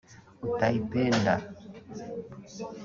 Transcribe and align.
Utaipenda 0.45 1.35